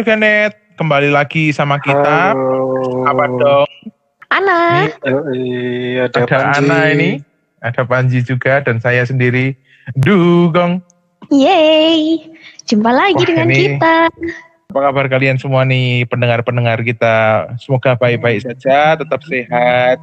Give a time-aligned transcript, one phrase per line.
[0.00, 2.32] Warganet, kembali lagi sama kita.
[2.32, 3.04] Halo.
[3.04, 3.68] Apa dong?
[4.32, 4.88] Ana.
[4.88, 5.44] Ini Yoi,
[6.08, 6.56] ada, ada Panji.
[6.56, 7.10] Ana ini,
[7.60, 9.60] ada Panji juga dan saya sendiri
[9.92, 10.80] Dugong.
[11.28, 12.16] Yeay.
[12.64, 14.08] Jumpa lagi Wah, dengan ini- kita.
[14.72, 17.16] Apa kabar kalian semua nih pendengar-pendengar kita?
[17.60, 20.00] Semoga baik-baik saja, tetap sehat,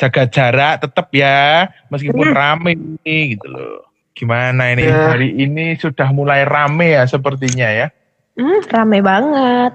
[0.00, 2.36] jaga jarak tetap ya, meskipun Hmm.
[2.40, 2.72] rame
[3.04, 3.84] nih gitu loh.
[4.16, 5.12] Gimana ini Ya.
[5.12, 7.92] hari ini sudah mulai rame ya sepertinya ya?
[8.40, 9.72] Hmm, rame banget.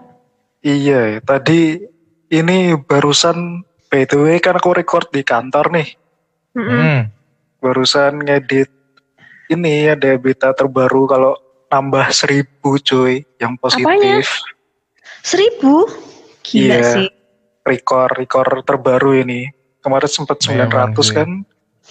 [0.59, 1.77] Iya, tadi
[2.33, 5.93] ini barusan by the way kan aku record di kantor nih.
[6.57, 7.13] Hmm.
[7.61, 8.73] Barusan ngedit
[9.47, 11.33] ini ada berita terbaru kalau
[11.70, 14.41] nambah seribu cuy yang positif.
[15.21, 15.85] Seribu?
[16.41, 16.90] Gila Iya.
[16.90, 17.07] sih.
[17.62, 19.49] Rekor rekor terbaru ini.
[19.77, 21.13] Kemarin sempat Memang 900 sih.
[21.13, 21.29] kan,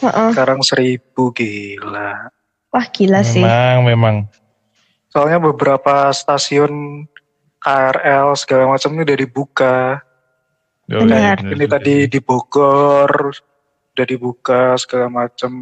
[0.02, 0.28] Heeh.
[0.34, 2.34] sekarang 1000 gila.
[2.74, 3.38] Wah gila sih.
[3.38, 4.16] Memang, memang.
[5.14, 7.06] Soalnya beberapa stasiun
[7.62, 9.76] KRL segala macam ini udah dibuka.
[10.90, 11.38] Oh, Benar.
[11.38, 13.30] iya, Ini tadi di Bogor
[13.94, 15.54] udah dibuka segala macam.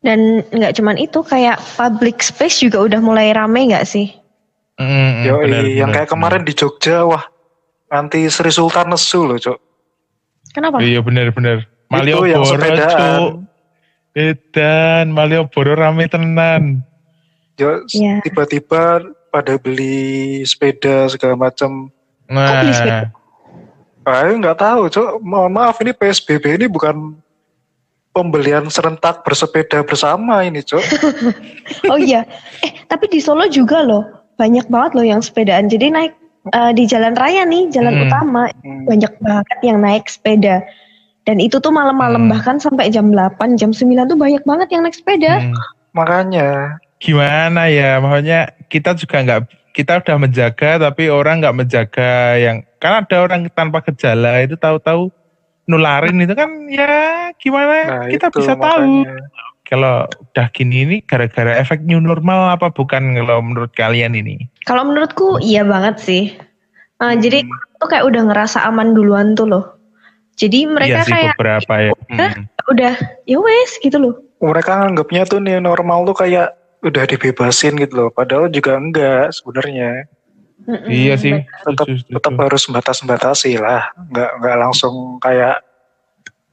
[0.00, 4.08] Dan nggak cuman itu, kayak public space juga udah mulai rame nggak sih?
[4.80, 7.26] Mm, mm, Yo, benar, yang kayak kemarin di Jogja, wah
[7.92, 9.58] nanti Sri Sultan nesu loh, Cok.
[10.56, 10.80] Kenapa?
[10.80, 11.68] Iya benar-benar.
[11.90, 12.88] Itu yang Malioboro sepedaan.
[12.94, 13.32] cuk.
[14.14, 16.86] Edan Malioboro rame tenan.
[17.60, 18.24] Yo, Iya.
[18.24, 21.92] tiba-tiba pada beli sepeda segala macam.
[22.24, 23.12] Nah, beli sepeda?
[24.00, 25.20] Ah, nggak tahu, Cok.
[25.20, 27.20] Mohon maaf, ini PSBB ini bukan
[28.10, 30.84] pembelian serentak bersepeda bersama ini, Cok.
[31.92, 32.24] Oh iya.
[32.64, 34.02] Eh, tapi di Solo juga loh.
[34.34, 35.68] Banyak banget loh yang sepedaan.
[35.68, 36.12] Jadi naik
[36.48, 38.04] eh, di jalan raya nih, jalan Hmm.
[38.08, 38.42] utama.
[38.64, 38.88] Hmm.
[38.88, 40.64] Banyak banget yang naik sepeda.
[41.22, 42.32] Dan itu tuh malam-malam Hmm.
[42.32, 45.44] bahkan sampai jam 8, jam 9 tuh banyak banget yang naik sepeda.
[45.44, 45.52] hmm,
[45.92, 47.98] Makanya, gimana ya?
[47.98, 49.40] Maksudnya kita juga nggak
[49.74, 55.08] kita udah menjaga tapi orang nggak menjaga yang kan ada orang tanpa gejala itu tahu-tahu
[55.70, 59.22] nularin itu kan ya gimana nah kita itu bisa tahu makanya.
[59.70, 59.96] kalau
[60.34, 64.50] udah gini ini gara-gara efek new normal apa bukan kalau menurut kalian ini?
[64.66, 66.34] Kalau menurutku iya banget sih.
[66.98, 67.22] Nah, Hmm.
[67.22, 67.48] Jadi
[67.80, 69.64] tuh kayak udah ngerasa aman duluan tuh loh.
[70.34, 71.90] Jadi mereka iya sih kayak beberapa ya.
[71.94, 72.30] Udah.
[72.34, 72.44] Hmm.
[72.70, 72.94] udah
[73.24, 74.14] ya wes gitu loh.
[74.40, 78.10] mereka anggapnya tuh nih normal tuh kayak udah dibebasin gitu loh.
[78.10, 80.08] Padahal juga enggak sebenarnya.
[80.86, 81.32] Iya sih.
[81.64, 83.92] Tetap tetap harus batas-batasi lah.
[83.96, 85.64] Enggak enggak langsung kayak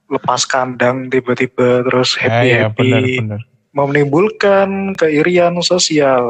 [0.08, 3.20] lepas kandang tiba-tiba terus Ah, iya, happy-happy.
[3.20, 3.42] benar-benar.
[3.76, 6.24] Menimbulkan keirian sosial.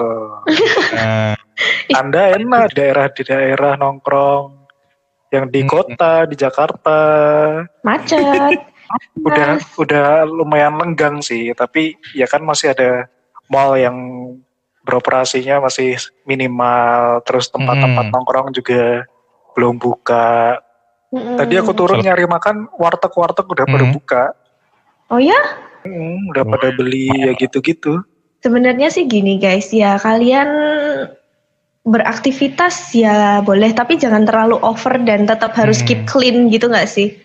[0.91, 1.38] Nah,
[2.02, 4.68] Anda enak di daerah di daerah nongkrong
[5.30, 5.69] yang di Hmm.
[5.69, 7.00] kota di Jakarta
[7.86, 8.57] Macet.
[9.28, 13.12] udah udah lumayan lenggang sih tapi ya kan masih ada
[13.47, 13.96] mall yang
[14.84, 18.13] beroperasinya masih minimal terus tempat-tempat Hmm.
[18.13, 19.03] nongkrong juga
[19.52, 20.59] belum buka
[21.12, 21.35] Mm-mm.
[21.35, 23.96] tadi aku turun nyari makan warteg-warteg udah pada Hmm.
[23.96, 24.24] buka
[25.07, 25.40] Oh ya?
[25.84, 26.52] Hmm, udah Oh.
[26.52, 28.03] pada beli ya gitu-gitu
[28.38, 30.46] Sebenarnya sih gini guys, ya kalian
[31.84, 35.88] beraktivitas ya boleh, tapi jangan terlalu over dan tetap harus Hmm.
[35.88, 37.16] keep clean gitu nggak sih?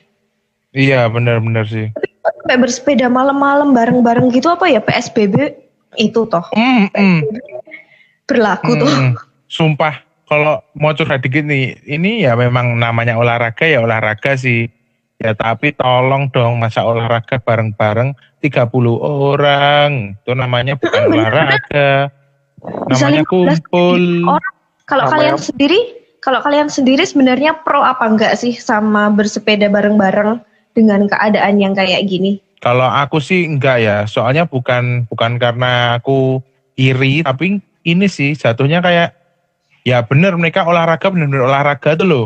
[0.72, 1.92] iya benar-benar sih.
[2.24, 5.61] Sampai bersepeda malam-malam bareng-bareng gitu apa ya PSBB
[5.94, 7.18] itu toh Hmm, hmm.
[8.24, 8.88] berlaku tuh.
[8.88, 9.12] Hmm,
[9.46, 9.94] Sumpah,
[10.24, 14.68] kalau mau curhat dikit nih, ini ya memang namanya olahraga ya olahraga sih.
[15.16, 18.10] Ya tapi tolong dong masa olahraga bareng-bareng
[18.40, 20.16] 30 orang.
[20.16, 22.10] Itu namanya bukan olahraga.
[22.88, 24.02] Bisa Namanya 15 kumpul.
[24.26, 24.54] orang.
[24.82, 25.80] Kalau Namanya- kalian sendiri,
[26.18, 30.42] kalau kalian sendiri sebenarnya pro apa enggak sih sama bersepeda bareng-bareng
[30.72, 32.40] dengan keadaan yang kayak gini?
[32.62, 36.38] Kalau aku sih enggak ya, soalnya bukan bukan karena aku
[36.78, 39.18] iri, tapi ini sih jatuhnya kayak
[39.82, 42.24] ya bener mereka olahraga bener-bener olahraga tuh loh,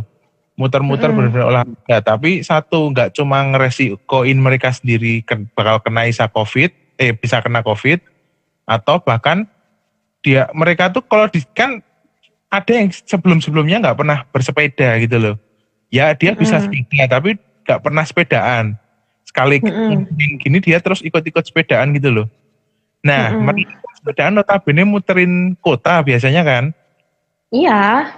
[0.61, 1.33] muter-muter Mm-mm.
[1.33, 1.97] bener-bener olahraga.
[2.05, 5.25] Tapi satu nggak cuma ngeresikoin mereka sendiri
[5.56, 6.69] bakal kena isa covid,
[7.00, 8.05] eh bisa kena covid,
[8.69, 9.49] atau bahkan
[10.21, 11.81] dia mereka tuh kalau di kan
[12.53, 15.37] ada yang sebelum-sebelumnya nggak pernah bersepeda gitu loh.
[15.89, 16.77] Ya dia bisa Mm-mm.
[16.77, 18.77] sepeda tapi nggak pernah sepedaan.
[19.37, 20.17] Sekali Mm-mm.
[20.41, 22.27] gini dia terus ikut-ikut sepedaan gitu loh.
[23.05, 23.44] Nah, Mm-mm.
[23.44, 26.73] mereka sepedaan notabene muterin kota biasanya kan.
[27.53, 28.09] Iya.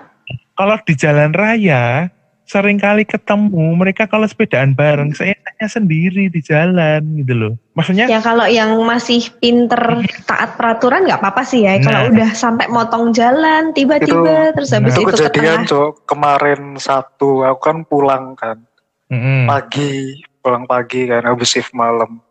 [0.54, 2.06] Kalau di jalan raya
[2.46, 7.52] sering kali ketemu mereka kalau sepedaan bareng saya hanya sendiri di jalan gitu loh.
[7.74, 11.82] Maksudnya Ya kalau yang masih pinter taat peraturan nggak apa-apa sih ya.
[11.82, 12.14] Kalau Nah.
[12.14, 15.02] udah sampai motong jalan tiba-tiba terus habis Nah.
[15.02, 15.70] itu itu ke kejadian tengah.
[15.74, 18.62] cok kemarin Sabtu aku kan pulang kan
[19.10, 22.22] mm-mm, pagi pulang pagi kan habis shift malam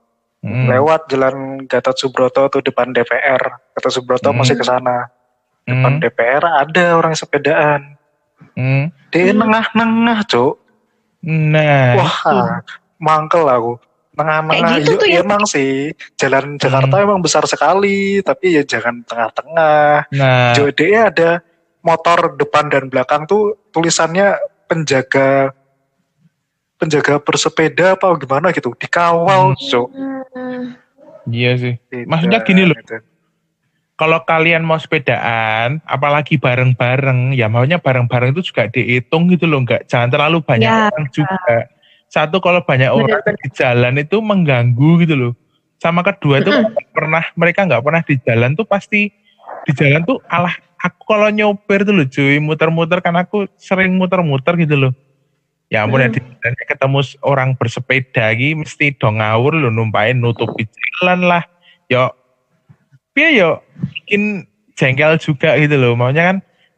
[0.42, 0.68] mm-mm.
[0.72, 3.42] lewat jalan Gatot Subroto tuh depan DPR
[3.76, 4.40] Gatot Subroto Hmm.
[4.42, 5.12] masih ke sana
[5.68, 6.02] depan Hmm.
[6.02, 8.00] DPR ada orang sepedaan.
[8.56, 8.88] Hmm.
[9.12, 9.44] Di Hmm.
[9.44, 10.56] nengah-nengah, Cuk.
[11.28, 12.64] Nah, Wah,
[13.04, 13.74] mangkel aku.
[14.16, 15.20] Tengah-tengah, gitu yuk, tuh ya.
[15.22, 15.92] emang sih.
[16.16, 20.08] Jalan Jakarta emang besar sekali, tapi ya jangan tengah-tengah.
[20.10, 21.44] nah, JODE ada
[21.84, 24.40] motor depan dan belakang tuh tulisannya
[24.72, 25.52] penjaga
[26.78, 30.22] penjaga bersepeda apa gimana gitu dikawal Hmm.
[30.34, 30.64] Hmm.
[31.28, 31.76] iya sih.
[31.90, 32.78] Tidak, Maksudnya gini loh.
[32.78, 33.02] gitu.
[33.98, 39.90] Kalau kalian mau sepedaan, apalagi bareng-bareng, ya maunya bareng-bareng itu juga dihitung gitu loh, nggak
[39.90, 40.94] jangan terlalu banyak Ya.
[40.94, 41.66] orang juga.
[42.08, 45.34] Satu kalau banyak orang di jalan itu mengganggu gitu loh.
[45.78, 46.54] Sama kedua itu
[46.94, 49.10] pernah mereka nggak pernah di jalan tuh pasti
[49.66, 54.54] di jalan tuh alah aku kalau nyopir tuh loh cuy muter-muter kan aku sering muter-muter
[54.58, 54.92] gitu loh.
[55.68, 56.56] Ya ampun ya Hmm.
[56.64, 60.64] ketemu orang bersepeda lagi mesti dong ngawur lo numpain nutupi
[61.00, 61.44] jalan lah.
[61.92, 62.08] Yo
[63.12, 63.60] piye yo
[64.08, 64.48] bikin
[64.80, 66.00] jengkel juga gitu loh.
[66.00, 66.38] Maunya kan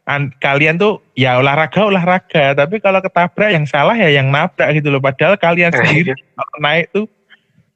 [0.10, 4.90] an- kalian tuh ya olahraga olahraga, tapi kalau ketabrak yang salah ya yang nabrak gitu
[4.90, 4.98] loh.
[4.98, 7.06] Padahal kalian Eh, sendiri kalau naik tuh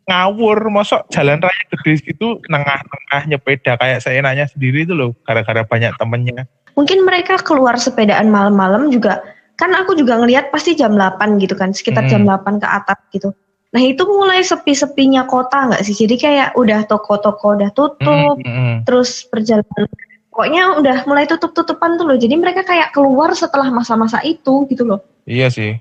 [0.03, 5.63] ngawur, mosok jalan raya gede gitu nengah-nengah nyepeda kayak saya nanya sendiri itu loh, gara-gara
[5.63, 6.43] banyak temennya.
[6.73, 9.21] Mungkin mereka keluar sepedaan malam-malam juga.
[9.53, 12.11] Kan aku juga ngelihat pasti jam 8 gitu kan, sekitar Hmm.
[12.11, 13.29] jam 8 ke atas gitu.
[13.73, 15.97] Nah itu mulai sepi-sepinya kota nggak sih?
[15.97, 19.89] Jadi kayak udah toko-toko udah tutup, Hmm, hmm, terus perjalanan
[20.33, 22.17] pokoknya udah mulai tutup-tutupan tuh loh.
[22.17, 25.01] Jadi mereka kayak keluar setelah masa-masa itu gitu loh.
[25.29, 25.77] Iya sih.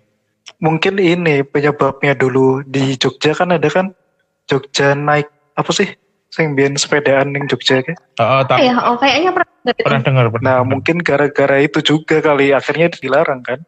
[0.61, 3.97] Mungkin ini penyebabnya dulu di Jogja kan ada kan
[4.49, 5.89] Jogja naik apa sih?
[6.33, 7.97] Sing biyen sepedaan ning Jogja kan?
[8.17, 9.73] Tak- ya, oh kayaknya pernah.
[9.77, 10.49] pernah dengar, pernah.
[10.49, 10.71] Nah, dengar.
[10.73, 13.61] mungkin gara-gara itu juga kali akhirnya dilarang kan?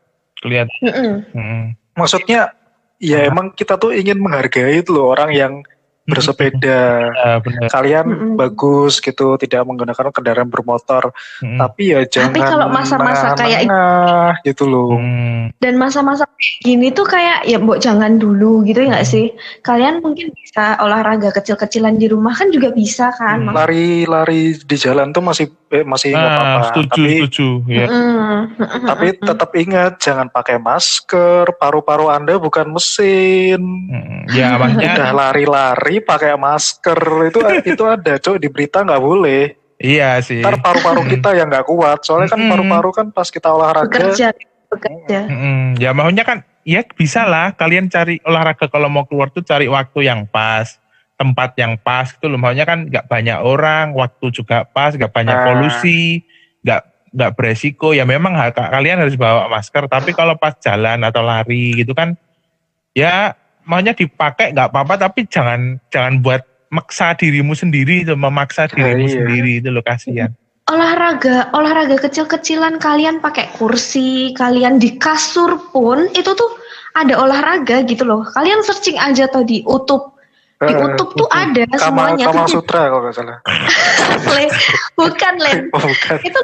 [0.45, 0.69] lihat.
[0.85, 1.13] Mm-mm.
[1.33, 1.63] Hmm.
[1.97, 2.53] Maksudnya
[3.01, 3.29] ya Hah?
[3.33, 5.53] emang kita tuh ingin menghargai itu loh orang yang
[6.05, 6.81] bersepeda.
[7.11, 7.69] Ya, benar.
[7.69, 8.33] Kalian Mm-mm.
[8.37, 11.11] bagus gitu, tidak menggunakan kendaraan bermotor.
[11.41, 11.56] Hmm.
[11.56, 13.65] Tapi ya jangan kalau masa-masa kayak-
[14.43, 14.97] gitu loh.
[14.97, 15.49] Hmm.
[15.56, 19.33] Dan masa-masa kayak gini tuh kayak ya mbok jangan dulu gitu ya nggak sih?
[19.61, 23.49] Kalian mungkin bisa olahraga kecil-kecilan di rumah kan juga bisa kan?
[23.49, 23.56] Hmm.
[23.56, 26.61] Lari-lari di jalan tuh masih eh, masih nggak Ah, apa-apa.
[26.71, 27.47] setuju, Tapi setuju.
[27.67, 27.87] Ya.
[27.89, 28.41] Mm-mm.
[28.85, 31.49] tapi tetap ingat jangan pakai masker.
[31.56, 33.59] Paru-paru Anda bukan mesin.
[33.59, 34.29] Hmm.
[34.31, 36.99] Ya, maksudnya Udah lari-lari pakai masker
[37.29, 39.43] itu itu ada cok di berita nggak boleh.
[39.79, 40.41] iya sih.
[40.41, 42.00] Ntar paru-paru kita yang nggak kuat.
[42.06, 42.50] Soalnya kan Mm-mm.
[42.50, 44.32] paru-paru kan pas kita olahraga bekerja,
[44.70, 45.20] bekerja.
[45.29, 45.76] Mm-mm.
[45.76, 50.08] Ya maunya kan ya bisa lah kalian cari olahraga kalau mau keluar tuh cari waktu
[50.08, 50.79] yang pas,
[51.20, 52.41] tempat yang pas gitu loh.
[52.41, 55.44] Maunya kan nggak banyak orang, waktu juga pas, nggak banyak Ah.
[55.52, 56.25] polusi,
[56.64, 56.82] nggak
[57.12, 57.93] nggak beresiko.
[57.93, 59.85] Ya memang kalian harus bawa masker.
[59.91, 62.17] Tapi kalau pas jalan atau lari gitu kan,
[62.96, 64.95] ya maunya dipakai nggak apa-apa.
[65.01, 69.15] Tapi jangan jangan buat maksa dirimu sendiri itu, memaksa dirimu iya.
[69.15, 70.31] sendiri itu loh kasihan.
[70.65, 76.51] olahraga olahraga kecil-kecilan kalian pakai kursi kalian di kasur pun itu tuh
[76.97, 80.17] ada olahraga gitu loh kalian searching aja tuh di YouTube
[80.57, 83.39] di Eh, YouTube tuh ada Kama, semuanya Kama Sutra kalau nggak salah.
[84.33, 84.45] Le,
[84.97, 86.17] bukan Len Oh, bukan.
[86.25, 86.41] itu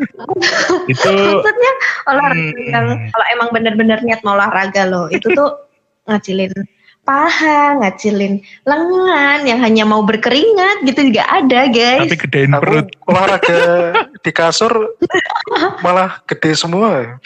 [0.93, 1.73] Itu maksudnya
[2.05, 2.69] olahraga Hmm.
[2.69, 5.49] yang kalau emang bener-bener niat mau olahraga loh itu tuh
[6.05, 6.53] ngacilin
[7.11, 12.07] paha, ngacilin lengan yang hanya mau berkeringat gitu juga ada guys.
[12.07, 12.87] tapi gedein Aku perut.
[13.11, 13.61] olahraga
[14.25, 14.95] di kasur
[15.83, 17.19] malah gede semua.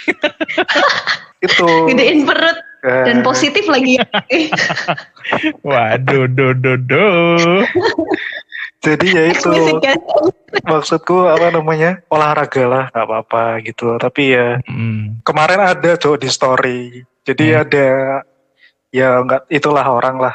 [1.44, 1.68] itu.
[1.92, 4.00] Gedein perut eh, dan positif lagi.
[5.68, 7.04] Waduh, do, do, do.
[8.80, 9.48] Jadi ya itu
[10.64, 14.00] maksudku apa namanya olahraga lah nggak apa-apa gitu.
[14.00, 15.20] Tapi ya Hmm.
[15.24, 16.80] kemarin ada cowok di story.
[17.24, 17.60] Jadi Hmm.
[17.64, 17.86] ada
[18.94, 20.34] ya nggak itulah orang lah.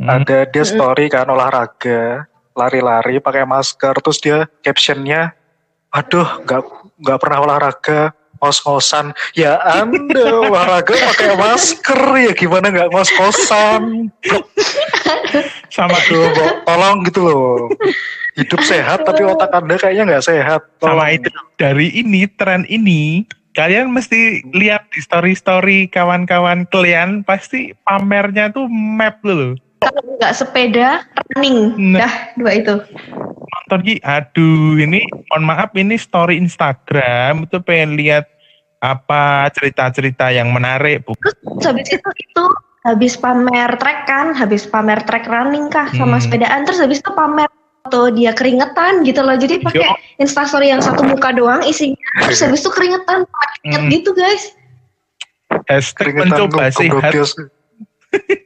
[0.00, 0.24] Hmm.
[0.24, 0.72] Ada dia Mm-mm.
[0.72, 2.24] story kan olahraga,
[2.56, 5.36] lari-lari pakai masker, terus dia captionnya,
[5.92, 6.62] aduh nggak
[7.04, 9.12] nggak pernah olahraga, ngos-ngosan.
[9.36, 14.08] Ya anda olahraga pakai masker ya gimana nggak ngos-ngosan?
[15.68, 16.32] Sama Tuh,
[16.64, 17.68] tolong gitu loh.
[18.38, 20.62] Hidup sehat tapi otak anda kayaknya nggak sehat.
[20.78, 21.18] sama Tolong.
[21.18, 23.26] itu dari ini tren ini
[23.58, 30.34] kalian mesti lihat di story story kawan-kawan kalian pasti pamernya tuh map dulu Kalau nggak
[30.34, 31.70] sepeda, running.
[31.94, 32.02] Nah.
[32.02, 32.74] Dah, dua itu.
[33.48, 38.26] nonton Ki aduh ini mohon maaf ini story Instagram itu pengen lihat
[38.82, 42.44] apa cerita-cerita yang menarik bu Terus habis itu itu
[42.86, 46.24] habis pamer trek kan, habis pamer trek running kah sama Hmm.
[46.30, 47.50] sepedaan, terus habis itu pamer
[47.88, 49.32] foto dia keringetan gitu loh.
[49.40, 53.88] Jadi pakai instastory yang satu muka doang isinya, terus habis itu keringetan, pakai keringet Hmm.
[53.88, 54.52] gitu guys.
[55.64, 57.48] hashtag Keringetan mencoba sehat.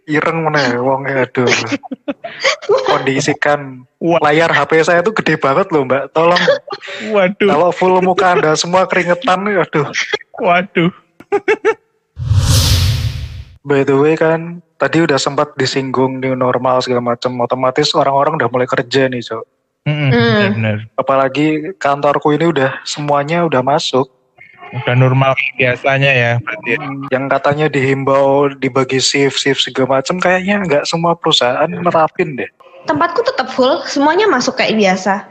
[0.07, 1.47] Ireng mana wong aduh.
[2.91, 6.11] Kondisikan layar HP saya tuh gede banget loh mbak.
[6.15, 6.39] Tolong
[7.11, 9.87] Waduh, kalau full muka anda semua keringetan, aduh.
[10.39, 10.91] waduh.
[13.67, 17.39] By the way kan tadi udah sempat disinggung new normal segala macam.
[17.39, 19.45] Otomatis orang-orang udah mulai kerja nih cok.
[19.87, 20.43] Mm-mm, Hmm.
[20.59, 20.77] Benar.
[20.95, 24.11] Apalagi kantorku ini udah semuanya udah masuk.
[24.73, 26.33] Udah normal biasanya ya.
[26.41, 26.71] Berarti.
[26.75, 26.79] ya.
[27.13, 32.49] Yang katanya dihimbau dibagi shift shift segala macam kayaknya nggak semua perusahaan nerapin deh.
[32.83, 35.23] Tempatku tetap full, semuanya masuk kayak biasa.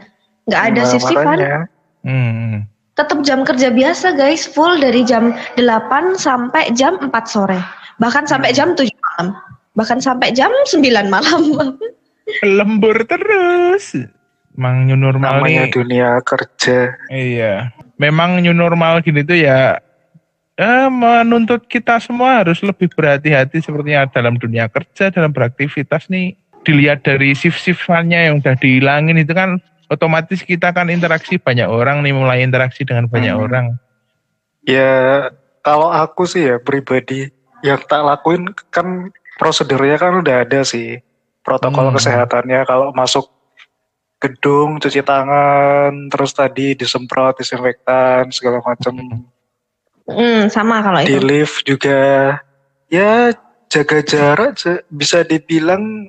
[0.47, 1.25] Nggak ada Nah, shift-shiftan.
[1.35, 1.57] makanya.
[2.05, 2.55] Hmm.
[2.91, 7.57] Tetap jam kerja biasa guys, full dari jam 8 sampai jam 4 sore.
[7.97, 9.35] Bahkan sampai jam 7 malam.
[9.71, 11.41] Bahkan sampai jam 9 malam.
[12.43, 13.95] Lembur terus.
[14.51, 15.71] Emang new normal namanya nih.
[15.71, 16.95] dunia kerja.
[17.07, 17.71] Iya.
[17.95, 19.79] Memang new normal gini tuh ya
[20.53, 26.35] eh, menuntut kita semua harus lebih berhati-hati sepertinya dalam dunia kerja, dalam beraktivitas nih.
[26.61, 29.57] Dilihat dari shift-shiftannya yang udah dihilangin itu kan
[29.89, 33.43] otomatis kita kan interaksi banyak orang nih, mulai interaksi dengan banyak Hmm.
[33.47, 33.65] orang.
[34.61, 35.31] Ya
[35.65, 41.01] kalau aku sih ya pribadi yang tak lakuin kan prosedurnya kan udah ada sih
[41.41, 41.95] protokol Hmm.
[41.95, 43.25] kesehatannya kalau masuk
[44.17, 49.25] gedung cuci tangan terus tadi disemprot disinfektan segala macam
[50.03, 51.23] Hmm, sama kalau di itu.
[51.23, 51.99] lift juga
[52.85, 53.31] ya
[53.65, 56.05] jaga jarak ja- bisa dibilang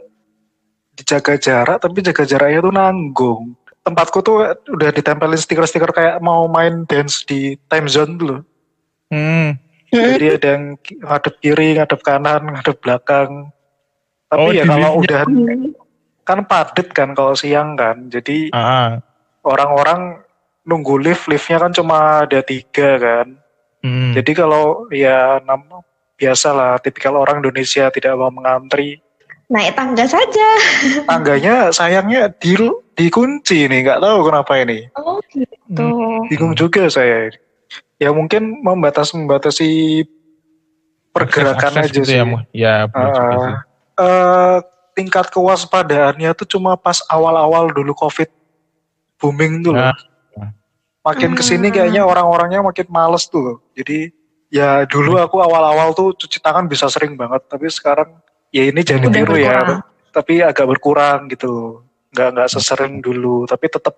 [0.92, 3.42] dijaga jarak tapi jaga jaraknya tuh nanggung
[3.80, 8.36] tempatku tuh udah ditempelin stiker-stiker kayak mau main dance di time zone dulu
[9.08, 9.56] Hmm.
[9.92, 10.16] Hmm.
[10.16, 13.52] Jadi ada yang ngadep kiri, ngadep kanan, ngadep belakang.
[14.32, 15.22] Tapi Oh, ya kalau udah
[16.24, 18.08] kan padet kan kalau siang kan.
[18.08, 19.04] Jadi Ah,
[19.44, 20.24] orang-orang
[20.64, 23.36] nunggu lift, liftnya kan cuma ada tiga kan.
[23.84, 24.16] Hmm.
[24.16, 25.84] Jadi kalau ya nam
[26.16, 29.02] biasa lah, tipikal orang Indonesia tidak mau mengantri.
[29.52, 30.48] Naik tangga saja.
[31.10, 32.56] Tangganya sayangnya di
[32.96, 34.88] dikunci nih, nggak tahu kenapa ini.
[34.96, 35.88] Oh gitu.
[36.32, 37.28] Bingung juga saya.
[38.02, 40.02] Ya mungkin membatas membatasi
[41.14, 42.18] pergerakan Akses aja gitu sih.
[42.18, 42.36] Ya, Mu.
[42.50, 43.54] ya Ah, sih.
[44.02, 44.56] eh,
[44.92, 48.26] tingkat kewaspadaannya tuh cuma pas awal-awal dulu COVID
[49.16, 49.72] booming tuh.
[49.76, 49.94] loh.
[50.34, 50.50] Nah.
[51.02, 51.74] Makin ke sini Hmm.
[51.78, 53.42] kayaknya orang-orangnya makin males tuh.
[53.42, 53.56] loh.
[53.74, 54.10] Jadi
[54.50, 58.18] ya dulu aku awal-awal tuh cuci tangan bisa sering banget, tapi sekarang
[58.50, 59.58] ya ini jadi Udah tiru ya,
[60.10, 61.82] tapi agak berkurang gitu.
[62.12, 63.94] Nggak nggak sesering dulu, tapi tetap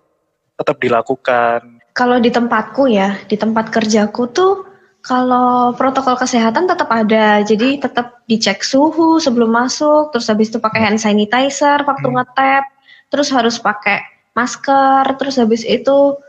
[0.55, 1.74] tetap dilakukan.
[1.95, 4.67] Kalau di tempatku ya, di tempat kerjaku tuh
[5.05, 7.39] kalau protokol kesehatan tetap ada.
[7.39, 12.19] Jadi tetap dicek suhu sebelum masuk, terus habis itu pakai hand sanitizer waktu Hmm.
[12.19, 12.63] ngetap,
[13.07, 14.03] terus harus pakai
[14.35, 16.19] masker, terus habis itu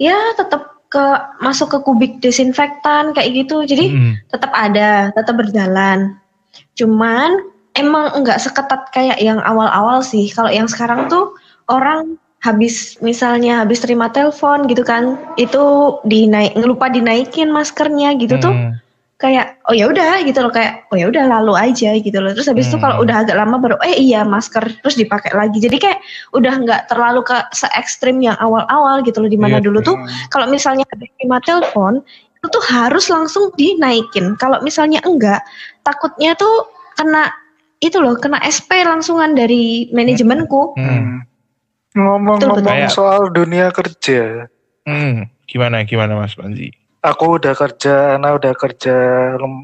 [0.00, 1.04] ya tetap ke
[1.44, 3.68] masuk ke kubik desinfektan kayak gitu.
[3.68, 4.14] Jadi Hmm.
[4.32, 6.16] tetap ada, tetap berjalan.
[6.78, 7.36] Cuman
[7.76, 10.32] emang enggak seketat kayak yang awal-awal sih.
[10.32, 11.36] Kalau yang sekarang tuh
[11.68, 15.62] orang habis misalnya habis terima telepon gitu kan, itu
[16.02, 18.74] dinaik lupa dinaikin maskernya gitu tuh Hmm.
[19.22, 22.34] kayak oh ya udah gitu loh kayak oh ya udah lalu aja gitu loh.
[22.34, 22.82] Terus habis itu Hmm.
[22.82, 25.62] kalau udah agak lama baru eh iya masker terus dipakai lagi.
[25.62, 26.02] Jadi kayak
[26.34, 29.96] udah nggak terlalu ke se ekstrim yang awal-awal gitu loh di mana Iya, dulu tuh
[30.34, 32.02] kalau misalnya habis terima telepon
[32.42, 34.34] itu tuh harus langsung dinaikin.
[34.42, 35.46] Kalau misalnya enggak,
[35.86, 36.66] takutnya tuh
[36.98, 37.30] kena
[37.78, 40.74] itu loh, kena SP langsungan dari manajemenku.
[40.74, 41.22] Hmm.
[41.94, 44.48] Ngomong-ngomong soal dunia kerja,
[44.82, 45.30] Hmm.
[45.44, 46.72] Gimana gimana Mas Panji?
[46.98, 48.94] aku udah kerja, Ana udah kerja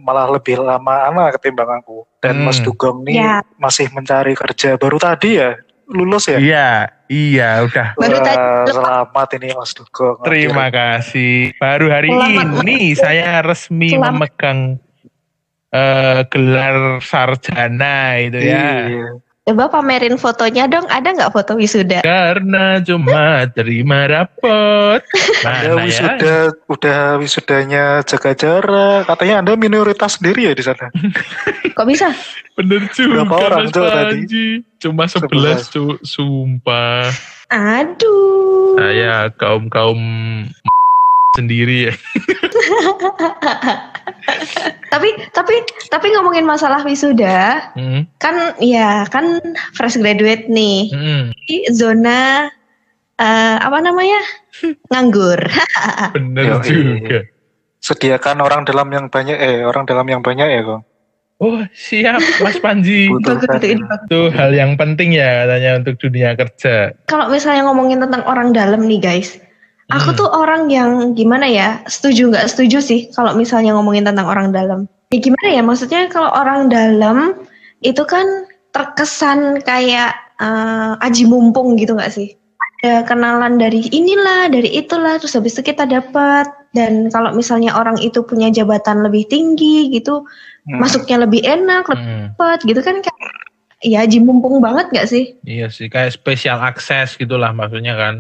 [0.02, 2.02] malah lebih lama Ana ketimbang aku.
[2.18, 2.44] Dan Hmm.
[2.44, 3.40] Mas Dugong nih Ya.
[3.56, 5.54] masih mencari kerja baru tadi ya,
[5.87, 6.38] lulus ya.
[6.38, 6.70] Iya,
[7.08, 7.94] iya udah.
[7.94, 10.18] Baru Wah, tadi selamat ini Mas Dugong.
[10.23, 11.54] Terima kasih.
[11.56, 12.47] Baru hari Selamat.
[12.62, 14.12] ini saya resmi Selamat.
[14.12, 14.61] memegang
[15.68, 18.66] eh, gelar sarjana itu ya.
[18.87, 19.06] Iya.
[19.48, 22.04] Coba pamerin fotonya dong, ada nggak foto wisuda?
[22.04, 25.00] Karena cuma terima rapot.
[25.40, 25.88] Mana ya?
[25.88, 29.08] wisuda, udah wisudanya jaga jarak.
[29.08, 30.92] Katanya Anda minoritas sendiri ya di sana.
[31.80, 32.12] Kok bisa?
[32.60, 34.44] Bener juga Berapa orang, Mas Cuk, tadi?
[34.84, 35.96] Cuma 11 Cuk.
[36.04, 37.08] Sumpah.
[37.48, 38.76] Aduh.
[38.76, 39.96] Saya kaum-kaum
[41.40, 41.94] sendiri ya.
[44.88, 45.54] Tapi tapi
[45.88, 48.08] tapi ngomongin masalah wisuda, Hmm.
[48.16, 49.40] kan ya kan
[49.72, 50.88] fresh graduate nih.
[50.90, 51.22] Hmm.
[51.46, 52.48] Di zona
[53.16, 54.20] eh, apa namanya?
[54.90, 55.38] Nganggur.
[56.16, 57.02] Bener Yoi.
[57.02, 57.20] juga.
[57.78, 60.82] Sediakan orang dalam yang banyak, eh orang dalam yang banyak ya kok.
[61.38, 63.06] Oh siap Mas Panji.
[63.14, 63.38] Butuh.
[63.62, 66.98] Itu hal yang penting ya katanya untuk dunia kerja.
[67.06, 69.38] Kalau misalnya ngomongin tentang orang dalam nih guys,
[69.88, 70.18] aku Hmm.
[70.18, 74.85] tuh orang yang gimana ya, setuju nggak setuju sih kalau misalnya ngomongin tentang orang dalam.
[75.09, 77.35] Ya gimana ya, maksudnya kalau orang dalam
[77.80, 82.37] itu kan terkesan kayak eh, aji mumpung gitu nggak sih?
[82.78, 86.47] Ada kenalan dari inilah, dari itulah, terus habis itu kita dapat.
[86.71, 90.23] Dan kalau misalnya orang itu punya jabatan lebih tinggi gitu,
[90.68, 90.78] Hmm.
[90.78, 93.30] masuknya lebih enak, lebih Hmm, cepat gitu kan kayak
[93.80, 95.33] ya aji mumpung banget nggak sih?
[95.42, 98.14] iya sih, kayak special access gitulah maksudnya kan.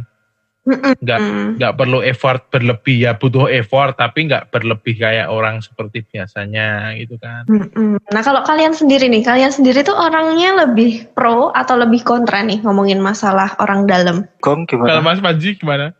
[1.00, 1.18] Nggak
[1.56, 7.16] nggak perlu effort berlebih ya butuh effort tapi nggak berlebih kayak orang seperti biasanya gitu
[7.16, 7.48] kan.
[7.48, 7.96] Mm-mm.
[8.12, 12.60] Nah kalau kalian sendiri nih, kalian sendiri tuh orangnya lebih pro atau lebih kontra nih
[12.60, 14.28] ngomongin masalah orang dalam?
[14.44, 15.00] Gong Kalau gimana?
[15.00, 15.96] Mas Panji gimana?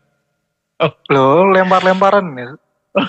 [1.11, 2.49] Lo lempar-lemparan ya.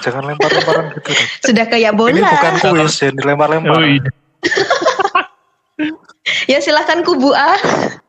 [0.03, 1.11] Jangan lempar-lemparan gitu.
[1.13, 1.29] dong.
[1.47, 2.13] Sudah kayak bola.
[2.17, 3.77] Ini bukan kuis yang dilempar-lempar.
[3.77, 4.11] Oh, iya.
[6.47, 7.57] Ya silahkan kubu A.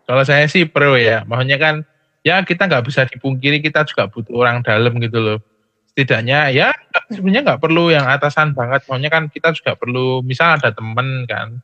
[0.03, 1.75] Kalau saya sih pro ya, maksudnya kan
[2.21, 5.39] ya kita nggak bisa dipungkiri kita juga butuh orang dalam gitu loh.
[5.91, 6.71] Setidaknya ya
[7.11, 11.59] sebenarnya nggak perlu yang atasan banget, maksudnya kan kita juga perlu, misal ada temen kan,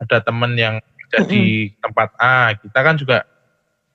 [0.00, 3.28] ada temen yang kerja di tempat A, kita kan juga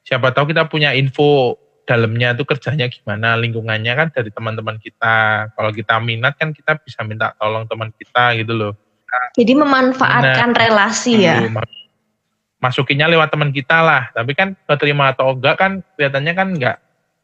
[0.06, 5.50] siapa tahu kita punya info dalamnya tuh kerjanya gimana, lingkungannya kan dari teman-teman kita.
[5.52, 8.74] Kalau kita minat kan kita bisa minta tolong teman kita gitu loh.
[9.38, 11.44] Jadi memanfaatkan relasi ya.
[11.44, 11.60] Dulu,
[12.64, 16.78] masukinnya lewat teman kita lah tapi kan keterima atau enggak kan kelihatannya kan enggak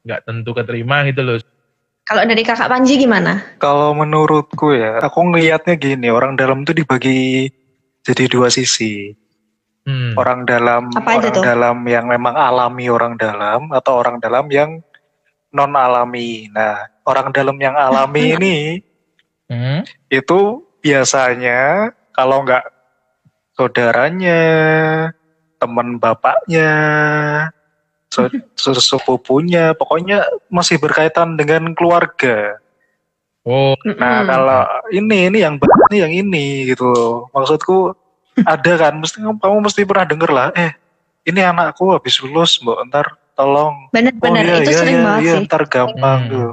[0.04, 1.40] enggak tentu keterima gitu loh
[2.04, 3.38] Kalau dari kakak Panji gimana?
[3.62, 7.46] Kalau menurutku ya, aku ngelihatnya gini, orang dalam tuh dibagi
[8.02, 9.14] jadi dua sisi.
[9.86, 10.18] hmm.
[10.18, 11.44] Orang dalam, Apa aja orang tuh?
[11.46, 14.82] dalam yang memang alami orang dalam atau orang dalam yang
[15.54, 16.50] non alami.
[16.50, 18.58] Nah, orang dalam yang alami ini
[19.46, 19.86] Hmm.
[20.10, 20.40] itu
[20.82, 22.66] biasanya kalau nggak
[23.54, 24.42] saudaranya,
[25.60, 26.72] teman bapaknya,
[28.10, 32.58] so- so- sepupunya, pokoknya masih berkaitan dengan keluarga.
[33.44, 35.60] oh Nah kalau ini ini yang
[35.92, 37.28] ini yang ini gitu loh.
[37.36, 37.92] Maksudku
[38.40, 40.48] ada kan, mesti kamu mesti pernah denger lah.
[40.56, 40.72] Eh
[41.28, 43.92] ini anakku habis lulus, mbak ntar tolong.
[43.92, 45.44] Bener-bener iya, itu iya, sering iya, banget iya, sih.
[45.48, 46.30] ntar gampang Hmm.
[46.32, 46.48] gitu.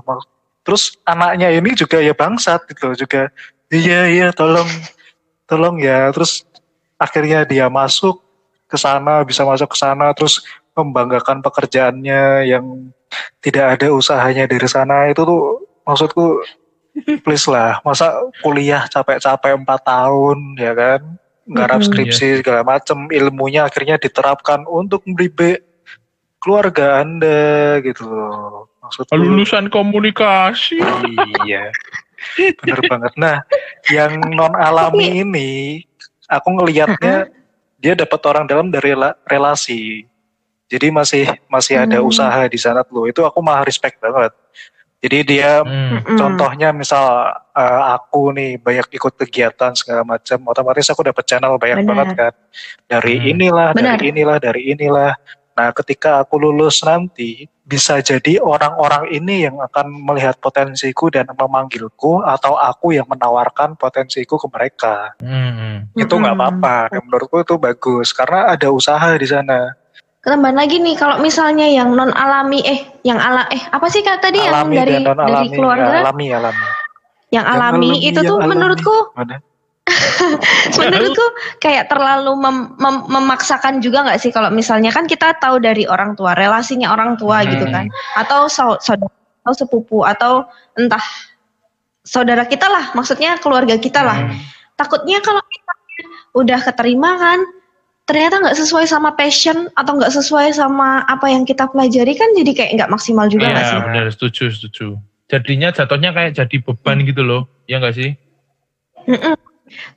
[0.66, 3.30] Terus anaknya ini juga ya bangsat gitu juga.
[3.70, 4.66] Iya iya tolong
[5.46, 6.10] tolong ya.
[6.10, 6.42] Terus
[6.98, 8.25] akhirnya dia masuk
[8.66, 10.42] ke sana bisa masuk ke sana terus
[10.76, 12.92] membanggakan pekerjaannya yang
[13.40, 15.08] tidak ada usahanya dari sana.
[15.08, 15.42] Itu tuh
[15.86, 16.42] maksudku
[17.22, 21.00] please lah masa kuliah capek-capek empat tahun ya kan?
[21.46, 21.78] Mm-mm.
[21.78, 25.62] skripsi segala macem ilmunya akhirnya diterapkan untuk memberi
[26.42, 28.66] keluarga anda gitu loh.
[28.82, 30.82] Maksudku lulusan komunikasi.
[31.46, 31.70] Iya.
[32.34, 33.12] Bener banget.
[33.14, 33.46] Nah
[33.94, 35.50] yang non alami ini
[36.26, 37.30] aku ngelihatnya
[37.76, 40.04] dia dapat orang dalam dari rela- relasi
[40.66, 42.08] jadi masih masih ada Hmm.
[42.08, 44.32] usaha di sana tuh itu aku malah respect banget
[44.96, 46.00] jadi dia Hmm.
[46.02, 46.16] Mm-mm.
[46.18, 47.04] contohnya misal
[47.52, 51.88] eh, aku nih banyak ikut kegiatan segala macam otomatis aku dapat channel banyak Benar.
[51.94, 52.32] banget kan
[52.88, 53.30] dari Hmm.
[53.36, 53.94] inilah Benar.
[53.94, 55.12] dari inilah dari inilah
[55.56, 62.22] nah ketika aku lulus nanti bisa jadi orang-orang ini yang akan melihat potensiku dan memanggilku
[62.22, 65.88] atau aku yang menawarkan potensiku ke mereka Hmm.
[65.96, 66.46] itu nggak Mm-mm.
[66.60, 69.74] apa-apa Dan menurutku itu bagus karena ada usaha di sana
[70.20, 74.26] Tambahan lagi nih kalau misalnya yang non alami eh yang ala eh apa sih kata
[74.26, 76.66] tadi yang alami dari dan non dari alami keluarga alami alami
[77.26, 78.50] yang Yang alami alami, itu yang tuh alami.
[78.50, 79.36] menurutku Mana?
[80.78, 81.26] menurutku
[81.62, 86.18] kayak terlalu mem- mem- memaksakan juga nggak sih kalau misalnya kan kita tahu dari orang
[86.18, 87.50] tua relasinya orang tua Hmm.
[87.54, 87.86] gitu kan
[88.18, 89.14] atau sau- saudara
[89.46, 90.42] atau sepupu atau
[90.74, 91.02] entah
[92.02, 94.34] saudara kita lah maksudnya keluarga kita lah Hmm.
[94.74, 95.72] takutnya kalau kita
[96.34, 97.38] udah keterima kan
[98.06, 102.50] ternyata nggak sesuai sama passion atau nggak sesuai sama apa yang kita pelajari kan jadi
[102.54, 104.86] kayak nggak maksimal juga nggak Iya sih benar setuju setuju
[105.26, 108.10] jadinya jatuhnya kayak jadi beban gitu loh ya enggak sih
[109.06, 109.34] Mm-mm.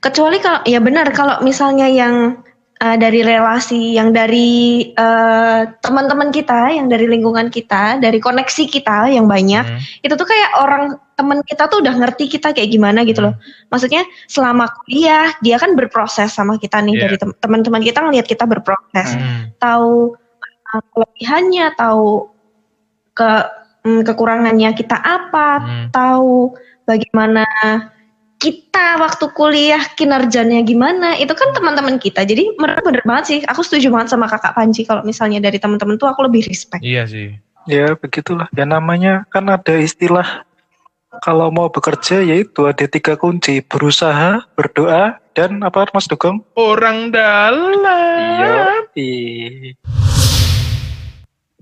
[0.02, 2.42] Kecuali kalau ya benar kalau misalnya yang
[2.80, 9.12] uh, dari relasi, yang dari uh, teman-teman kita, yang dari lingkungan kita, dari koneksi kita
[9.12, 9.80] yang banyak, Hmm.
[10.02, 13.36] itu tuh kayak orang teman kita tuh udah ngerti kita kayak gimana gitu loh.
[13.68, 17.02] Maksudnya selama kuliah dia kan berproses sama kita nih Iya.
[17.06, 19.52] dari tem- teman-teman kita ngelihat kita berproses, Hmm.
[19.60, 20.16] tahu
[20.72, 22.32] uh, kelebihannya, tahu
[23.12, 23.30] ke
[23.84, 25.86] mm, kekurangannya kita apa, Hmm.
[25.92, 26.56] tahu
[26.88, 27.44] bagaimana
[28.40, 33.60] kita waktu kuliah kinerjanya gimana itu kan teman-teman kita jadi menurut bener banget sih aku
[33.60, 37.36] setuju banget sama kakak Panji kalau misalnya dari teman-teman tuh aku lebih respect iya sih
[37.68, 38.48] Ya begitulah.
[38.56, 40.48] Ya namanya kan ada istilah
[41.20, 46.40] kalau mau bekerja yaitu ada tiga kunci berusaha, berdoa, dan apa Mas Dugong?
[46.56, 49.76] orang dalam Iya.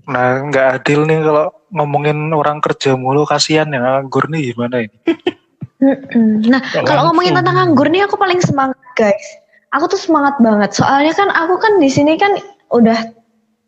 [0.09, 4.97] Nah nggak adil nih kalau ngomongin orang kerja mulu kasihan yang nganggur nih gimana ini?
[5.79, 9.23] Nah kalau ngomongin tentang nganggur nih aku paling semangat guys
[9.69, 10.73] aku tuh semangat banget.
[10.73, 12.35] Soalnya kan aku kan di sini kan
[12.73, 13.13] udah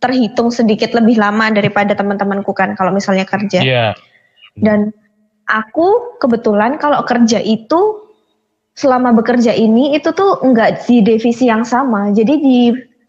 [0.01, 3.61] terhitung sedikit lebih lama daripada teman-temanku kan kalau misalnya kerja.
[3.61, 3.85] Iya.
[4.57, 4.89] Dan
[5.45, 8.01] aku kebetulan kalau kerja itu
[8.73, 12.09] selama bekerja ini itu tuh enggak di divisi yang sama.
[12.11, 12.57] Jadi di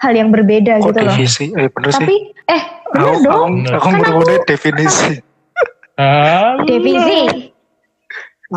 [0.04, 1.14] hal yang berbeda Kok gitu loh.
[1.16, 1.44] divisi?
[1.56, 1.96] Eh bener sih.
[1.96, 2.16] Tapi
[2.50, 2.62] eh
[2.92, 3.50] bener Aku, dong.
[3.64, 5.12] aku, aku Kan aku- definisi.
[5.96, 6.64] Halo.
[6.68, 7.51] Divisi.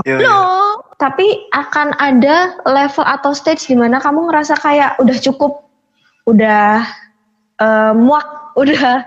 [0.04, 0.28] Iya, iya.
[0.28, 5.64] Loh, tapi akan ada level atau stage di mana kamu ngerasa kayak udah cukup,
[6.26, 6.84] udah
[7.56, 8.28] eh, muak,
[8.62, 9.06] udah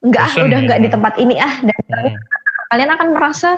[0.00, 0.64] enggak ah, Bosen udah ya.
[0.68, 2.14] enggak di tempat ini ah dan Hmm.
[2.70, 3.56] kalian akan merasa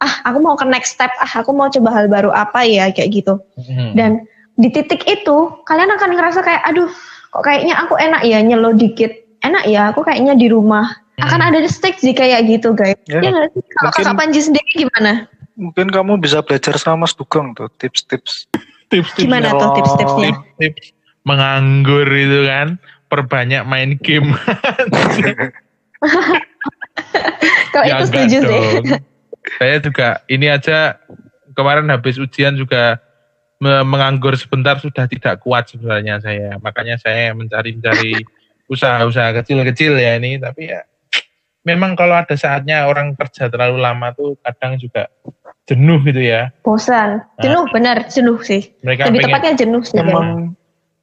[0.00, 3.14] ah aku mau ke next step ah aku mau coba hal baru apa ya kayak
[3.14, 3.94] gitu Hmm.
[3.94, 4.10] dan
[4.56, 6.90] di titik itu kalian akan ngerasa kayak aduh
[7.30, 11.48] kok kayaknya aku enak ya nyelo dikit enak ya aku kayaknya di rumah akan Hmm.
[11.54, 13.62] ada stage di kayak gitu guys Ya, ya sih?
[13.76, 18.50] kalau kakak Panji sendiri gimana Mungkin kamu bisa belajar sama Mas Dugong tuh tips-tips.
[18.90, 19.22] tips-tips.
[19.22, 20.32] Gimana tuh tips-tipsnya?
[20.58, 20.90] Tips
[21.24, 22.76] menganggur itu kan
[23.08, 24.36] perbanyak main game.
[27.72, 28.62] Kalau Ya itu enggak setuju sih?
[29.60, 30.96] saya juga ini aja
[31.52, 33.00] kemarin habis ujian juga
[33.60, 36.56] me- menganggur sebentar sudah tidak kuat sebenarnya saya.
[36.60, 38.20] Makanya saya mencari-cari
[38.68, 40.36] usaha-usaha kecil-kecil ya ini.
[40.36, 40.84] Tapi ya
[41.64, 45.08] memang kalau ada saatnya orang kerja terlalu lama tuh kadang juga
[45.64, 49.96] jenuh gitu ya bosan jenuh benar jenuh sih mereka lebih pengen tepatnya jenuh sih.
[49.96, 50.52] Emang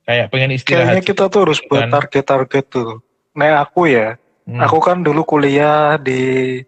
[0.06, 3.00] kayak pengen istirahat kayaknya kita tuh harus buat target-target tuh.
[3.38, 4.60] Nah aku ya, Hmm.
[4.60, 6.60] aku kan dulu kuliah di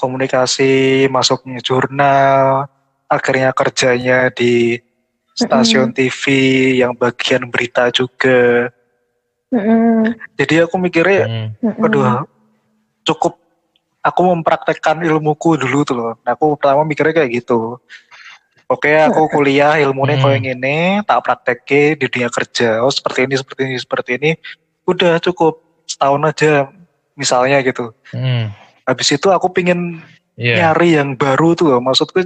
[0.00, 2.66] komunikasi, masuknya jurnal,
[3.06, 4.80] akhirnya kerjanya di
[5.36, 6.24] stasiun TV
[6.80, 8.72] yang bagian berita juga.
[9.52, 11.28] Mm-mm, Jadi aku mikirnya,
[11.60, 11.84] Hmm.
[11.84, 12.24] aduh
[13.04, 13.39] cukup
[14.00, 16.12] aku mempraktekkan ilmuku dulu tuh loh.
[16.24, 17.76] Nah, aku pertama mikirnya kayak gitu.
[18.70, 20.22] Oke, aku kuliah ilmunya Hmm.
[20.22, 22.86] kayak yang ini, tak praktekke di dunia kerja.
[22.86, 24.30] Oh, seperti ini, seperti ini, seperti ini.
[24.86, 25.58] Udah cukup
[25.90, 26.70] setahun aja
[27.18, 27.90] misalnya gitu.
[28.14, 28.54] Hmm.
[28.86, 29.98] Habis itu aku pingin
[30.38, 30.70] Iya.
[30.70, 31.82] nyari yang baru tuh loh.
[31.82, 32.22] Maksudku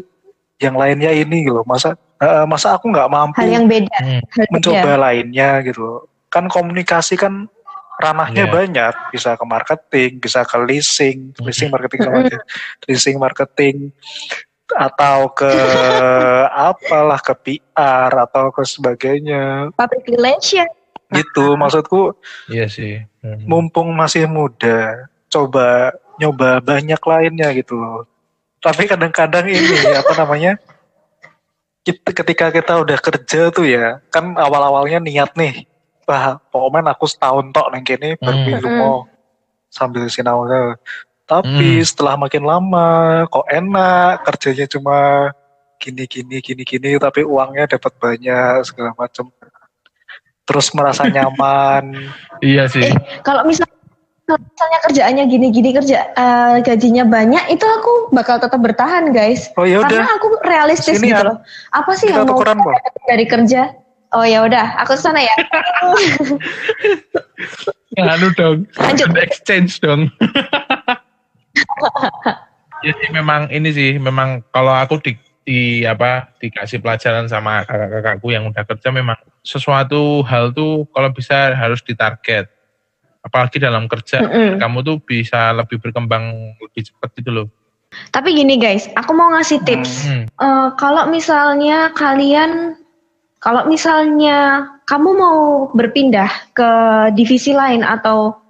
[0.61, 1.67] yang lainnya ini gitu loh.
[1.67, 4.21] Masa eh, masa aku nggak mampu hal yang beda Hmm.
[4.23, 5.01] hal mencoba beda.
[5.01, 5.99] lainnya gitu loh.
[6.29, 7.49] Kan komunikasi kan
[7.95, 8.53] ranahnya Iya.
[8.53, 11.45] banyak, bisa ke marketing, bisa ke leasing, Mhm.
[11.47, 12.39] leasing marketing sama aja.
[12.89, 13.77] leasing marketing
[14.71, 15.47] atau ke
[16.69, 19.71] apalah ke PR atau ke sebagainya.
[19.77, 20.67] public relation
[21.13, 22.17] Gitu maksudku
[22.51, 22.99] Iya sih.
[23.23, 23.39] Hmm.
[23.47, 28.03] mumpung masih muda, coba nyoba banyak lainnya gitu loh.
[28.59, 29.63] Tapi kadang-kadang ini
[30.03, 30.59] apa namanya?
[31.85, 35.69] Kita, ketika kita udah kerja tuh ya, kan awal-awalnya niat nih,
[36.05, 38.47] wah pokoknya aku setahun tok neng kene baru Hmm.
[38.47, 38.95] pindah mau
[39.69, 40.47] sambil sinau.
[41.25, 41.87] Tapi Hmm.
[41.89, 45.33] setelah makin lama, kok enak kerjanya cuma
[45.81, 49.33] gini gini gini gini, tapi uangnya dapat banyak segala macam.
[50.45, 52.13] Terus merasa nyaman.
[52.45, 52.85] Iya sih.
[52.85, 53.65] Eh, kalau misal
[54.25, 59.85] misalnya kerjaannya gini-gini kerja eh, gajinya banyak itu aku bakal tetap bertahan guys Oh ya
[59.85, 62.57] karena udah, aku realistis Sini, gitu loh apa sih kita yang mau tukeran,
[63.05, 63.77] dari kerja
[64.15, 65.35] oh ya udah aku ke sana ya
[67.95, 68.67] Ya, anu dong.
[68.75, 69.07] Lanjut.
[69.15, 70.11] Exchange dong.
[72.85, 75.15] ya sih memang ini sih memang kalau aku di,
[75.47, 79.15] di apa dikasih pelajaran sama kakak-kakakku yang udah kerja memang
[79.47, 82.51] sesuatu hal tuh kalau bisa harus ditarget.
[83.23, 84.59] Apalagi dalam kerja Mm-mm.
[84.59, 87.47] kamu tuh bisa lebih berkembang lebih cepat gitu loh.
[88.11, 90.27] tapi gini guys aku mau ngasih tips Hmm.
[90.27, 92.75] Eh, kalau misalnya kalian,
[93.45, 95.39] kalau misalnya kamu mau
[95.77, 96.71] berpindah ke
[97.13, 98.41] divisi lain atau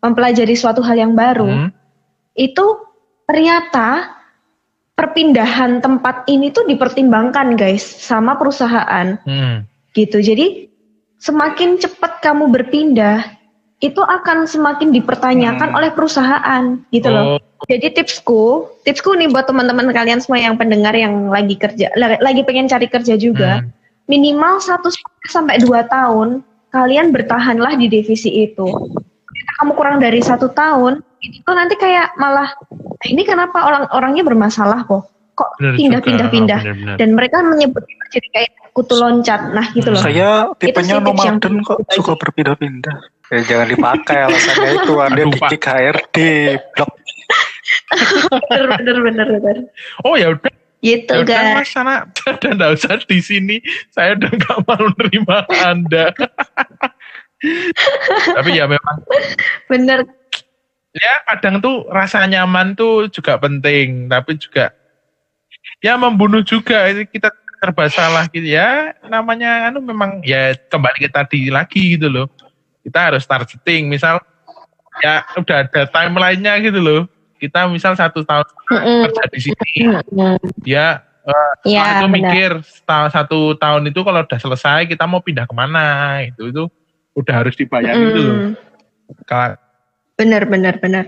[0.00, 1.68] mempelajari suatu hal yang baru, Hmm.
[2.32, 2.64] itu
[3.28, 4.16] ternyata
[4.96, 9.68] perpindahan tempat ini tuh dipertimbangkan guys sama perusahaan Hmm.
[9.92, 10.24] gitu.
[10.24, 10.72] Jadi
[11.20, 13.24] semakin cepat kamu berpindah,
[13.82, 15.78] itu akan semakin dipertanyakan Hmm.
[15.78, 17.36] oleh perusahaan gitu loh.
[17.36, 22.18] Oh, Jadi tipsku, tipsku nih buat teman-teman kalian semua yang pendengar yang lagi kerja, la-
[22.18, 23.81] lagi pengen cari kerja juga, hmm.
[24.10, 24.90] Minimal satu
[25.28, 28.66] sampai dua tahun kalian bertahanlah di divisi itu.
[29.28, 32.48] Ketika kamu kurang dari satu tahun, itu tuh nanti kayak malah
[33.04, 35.08] "Eh, ini kenapa orang-orangnya bermasalah kok?
[35.32, 36.60] Kok pindah-pindah-pindah?
[37.00, 40.00] Dan mereka menyebut itu jadi kayak kutu loncat, nah gitu loh.
[40.00, 41.96] Saya tipenya yang nomaden kok dibagi.
[41.96, 42.96] suka berpindah-pindah.
[43.32, 46.16] Ya jangan dipakai alasannya itu Anda Aduh, di HRD,
[46.76, 46.90] blok.
[48.48, 49.56] bener, bener, bener, bener.
[50.04, 50.52] Oh ya udah
[50.82, 51.54] Gitu Ya udah guys.
[51.62, 51.94] mas sana
[52.42, 53.56] dan nggak usah di sini.
[53.94, 56.10] Saya udah nggak mau nerima anda.
[58.36, 58.96] Tapi ya memang
[59.66, 60.06] Bener.
[60.92, 64.74] ya kadang tuh rasa nyaman tuh juga penting tapi juga
[65.80, 66.90] ya membunuh juga.
[66.90, 67.30] Ini kita
[67.62, 68.94] serba salah gitu ya.
[69.06, 72.26] Namanya anu memang ya kembali ke tadi lagi gitu loh.
[72.82, 74.18] Kita harus start setting misal
[75.00, 77.02] ya udah ada timelinenya gitu loh
[77.42, 79.00] kita misal satu tahun Mm-mm.
[79.10, 80.38] kerja di sini Mm-mm.
[80.62, 82.14] dia eh, Iya, setelah itu benar.
[82.14, 85.86] mikir setelah satu tahun itu kalau udah selesai kita mau pindah ke mana
[86.22, 86.62] itu itu
[87.12, 88.52] udah harus dibayangin gitu loh Mm.
[89.22, 89.58] Kalau-
[90.12, 91.04] Bener, bener, bener.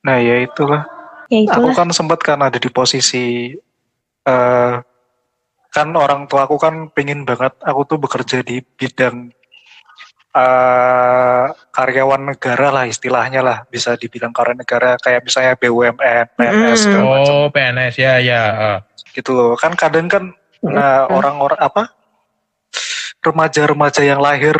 [0.00, 0.86] Nah ya itulah.
[1.26, 1.74] Ya Aku itulah.
[1.74, 3.50] kan sempat kan ada di posisi
[4.22, 4.74] eh
[5.68, 9.32] kan orang tua aku kan pengen banget aku tuh bekerja di bidang
[10.32, 16.84] eh karyawan negara lah istilahnya lah bisa dibilang karyawan negara kayak misalnya BUMN, PNS Mm.
[16.88, 18.78] segala macam oh PNS ya ya eh.
[19.12, 19.52] gitu loh.
[19.60, 20.32] Kan kadang kan
[20.64, 21.92] nah, orang-orang apa
[23.22, 24.56] remaja-remaja yang lahir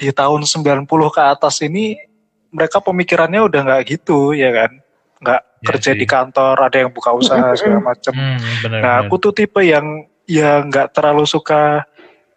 [0.00, 2.00] di tahun 90 ke atas ini
[2.48, 4.70] mereka pemikirannya udah nggak gitu ya kan
[5.20, 5.98] nggak Ya kerja sih.
[5.98, 9.08] di kantor ada yang buka usaha segala macam hmm, bener, nah bener.
[9.08, 11.82] aku tuh tipe yang yang nggak terlalu suka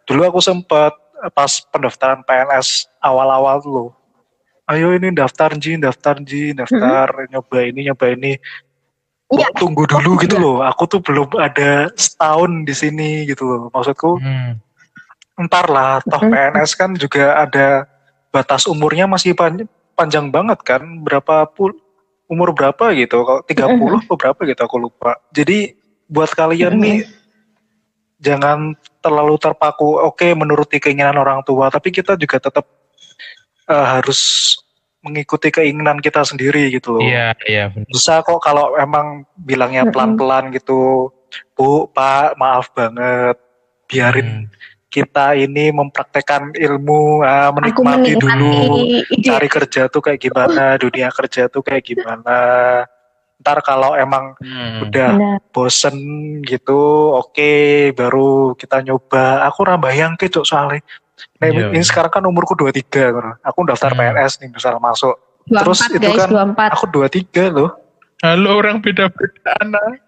[0.08, 0.96] dulu aku sempat
[1.30, 3.92] pas pendaftaran PNS awal-awal tuh
[4.70, 8.38] ayo ini daftar Ji daftar Ji daftar nyoba ini nyoba ini.
[9.30, 9.46] Iya.
[9.50, 10.62] Kok tunggu dulu gitu loh.
[10.62, 13.62] Aku tuh belum ada setahun di sini gitu loh.
[13.70, 14.58] Maksudku Hmm.
[15.42, 16.34] ntar lah toh Hmm.
[16.34, 17.90] PNS kan juga ada
[18.30, 20.82] batas umurnya masih pan- panjang banget kan.
[21.02, 21.74] Berapa pul
[22.26, 23.26] umur berapa gitu.
[23.26, 25.18] Kalau 30 atau berapa gitu aku lupa.
[25.30, 25.74] Jadi
[26.06, 26.82] buat kalian Hmm.
[26.82, 26.98] nih
[28.20, 32.68] jangan terlalu terpaku oke menuruti keinginan orang tua tapi kita juga tetap
[33.66, 34.54] eh, harus
[35.00, 37.88] mengikuti keinginan kita sendiri gitu loh Iya, iya benar.
[37.88, 41.08] bisa kok kalau emang bilangnya pelan-pelan gitu
[41.56, 43.40] bu pak maaf banget
[43.86, 44.52] biarin Hmm.
[44.90, 48.58] kita ini mempraktekkan ilmu ah, menikmati menikmati dulu
[49.06, 49.22] ide.
[49.22, 52.38] cari kerja tuh kayak gimana dunia kerja tuh kayak gimana
[53.40, 54.84] ntar kalau emang Hmm.
[54.84, 55.38] udah Benar.
[55.50, 55.96] bosen
[56.44, 56.80] gitu
[57.14, 57.52] oke
[57.94, 60.84] baru kita nyoba aku rambayang ke cok soalnya
[61.38, 61.72] nah, Iya.
[61.72, 63.32] ini sekarang kan umurku 23 gitu.
[63.40, 64.00] aku daftar Hmm.
[64.14, 66.70] PNS nih misal masuk 24 Terus itu guys, kan 24.
[66.76, 67.72] aku 23 loh
[68.20, 70.04] Halo orang beda-beda anak.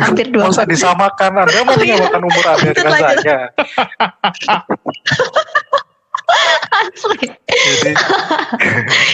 [0.00, 0.72] Hampir usah 24.
[0.72, 2.00] disamakan anda mau Oh, iya.
[2.00, 3.48] menyamakan umur anda dengan Lanjut.
[7.48, 7.92] jadi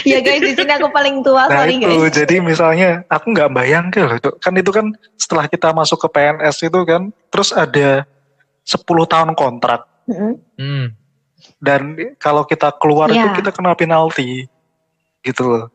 [0.10, 2.12] ya guys, di sini aku paling tua, Nah sorry itu guys.
[2.12, 6.56] jadi misalnya aku nggak bayang ke loh kan itu kan setelah kita masuk ke PNS
[6.64, 8.02] itu kan terus ada
[8.62, 10.34] 10 tahun kontrak Mm-mm.
[10.58, 10.86] Hmm.
[11.60, 11.80] dan
[12.18, 13.36] kalau kita keluar itu Iya.
[13.36, 14.50] kita kena penalti
[15.22, 15.66] gitu loh.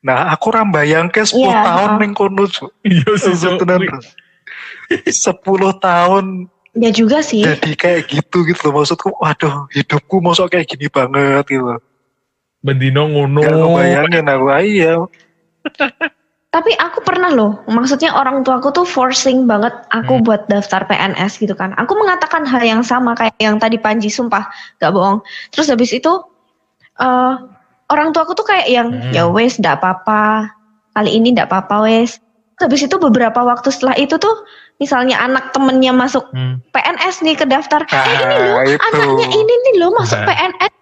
[0.00, 2.48] Nah aku rambayang ke 10 Iya, tahun ning kono.
[2.82, 3.68] Iya sih, Cuk, Cuk.
[3.68, 4.00] tenan, bro.
[4.90, 5.36] 10
[5.78, 6.24] tahun
[6.70, 7.42] Ya juga sih.
[7.42, 11.80] jadi kayak gitu gitu loh maksudku waduh hidupku mosok kayak gini banget gitu loh.
[12.62, 13.42] Bendino ngono.
[13.42, 14.92] Gak ngebayangin aku ah, iya
[16.50, 20.26] Tapi aku pernah loh, maksudnya orang tuaku tuh forcing banget aku Hmm.
[20.26, 21.70] buat daftar PNS gitu kan.
[21.78, 24.50] Aku mengatakan hal yang sama kayak yang tadi Panji, sumpah
[24.82, 25.22] gak bohong.
[25.54, 26.10] Terus habis itu
[26.98, 27.34] eh
[27.86, 29.14] orang tuaku tuh kayak yang Hmm.
[29.14, 30.50] ya wes ndak apa-apa,
[30.90, 32.18] kali ini ndak apa-apa wes.
[32.60, 34.44] Terus habis itu beberapa waktu setelah itu tuh
[34.76, 36.60] misalnya anak temennya masuk Hmm.
[36.68, 38.76] PNS nih ke daftar, eh ini Ah, loh itu.
[38.76, 40.28] anaknya ini nih loh masuk Nah.
[40.28, 40.72] PNS.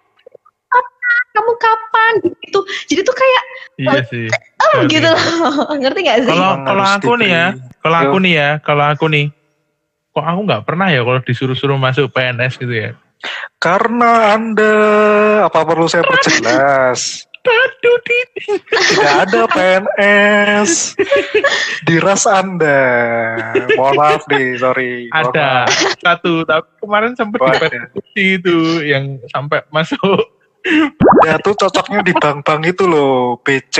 [0.67, 1.23] Kapan?
[1.31, 2.13] Kamu kapan?
[2.43, 2.59] Gitu.
[2.83, 3.43] Jadi tuh kayak
[3.79, 4.27] Iya sih.
[4.59, 5.23] oh Iya gitu loh.
[5.79, 6.27] Ngerti gak sih?
[6.27, 7.45] Kalau kalau aku nih ya,
[7.79, 9.25] kalau aku nih ya, kalau aku nih,
[10.11, 12.91] kok aku nggak pernah ya kalau disuruh-suruh masuk PNS gitu ya.
[13.55, 14.73] Karena Anda
[15.47, 17.23] apa perlu saya perjelas?
[17.39, 18.29] Dit.
[18.69, 20.95] Tidak ada PNS
[21.81, 22.79] di ras Anda.
[23.73, 25.07] Mohon maaf nih, sorry.
[25.07, 25.97] Mohon Ada maaf.
[25.97, 30.19] satu, tapi kemarin sempat Oh, dipetisi itu yang sampai masuk.
[31.21, 33.77] Ya tuh cocoknya di bank-bank itu loh, BC,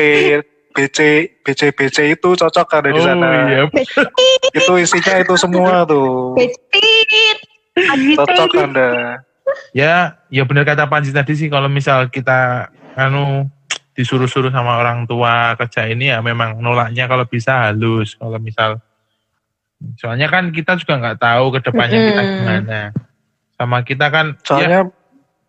[0.72, 0.98] BC,
[1.41, 3.30] BC, BC itu cocok ada di Oh sana.
[3.45, 3.63] iya,
[4.54, 6.39] Itu isinya itu semua tuh.
[8.15, 9.19] Cocok Anda.
[9.72, 13.49] ya, ya benar kata Panji tadi sih kalau misal kita anu
[13.93, 18.15] disuruh-suruh sama orang tua kerja ini ya memang nolaknya kalau bisa halus.
[18.15, 18.80] Kalau misal
[19.95, 22.80] soalnya kan kita juga nggak tahu ke depannya kita gimana.
[23.54, 24.82] Sama kita kan ya, Soalnya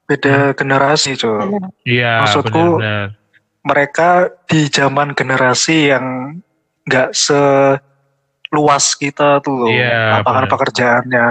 [0.04, 1.62] beda generasi, cuy.
[1.86, 3.14] iya maksudku- benar-benar.
[3.62, 4.08] mereka
[4.48, 6.34] di zaman generasi yang
[6.82, 11.26] nggak seluas kita tuh loh Iya, lapangan pekerjaannya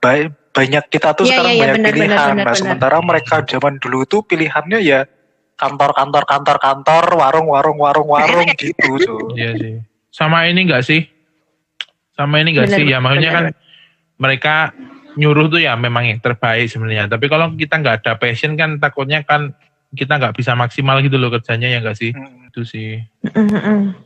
[0.00, 2.56] baik banyak kita tuh Iya, sekarang iya, iya, banyak benar, pilihan benar, benar, nah benar.
[2.56, 5.00] sementara mereka zaman dulu itu pilihannya ya
[5.62, 9.74] kantor kantor kantor kantor warung warung warung warung gitu cuy Iya sih.
[10.10, 11.06] Sama ini enggak sih?
[12.12, 12.82] Sama ini enggak sih?
[12.84, 13.44] Ya maksudnya kan
[14.18, 14.74] mereka
[15.14, 17.06] nyuruh tuh ya memang yang terbaik sebenarnya.
[17.06, 19.54] Tapi kalau kita nggak ada passion kan takutnya kan
[19.92, 22.10] kita nggak bisa maksimal gitu loh kerjanya ya enggak sih?
[22.12, 22.48] Hmm.
[22.50, 23.00] Itu sih.